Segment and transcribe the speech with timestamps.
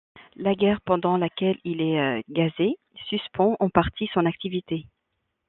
[0.35, 4.87] La guerre, pendant laquelle il est gazé, suspend en partie son activité.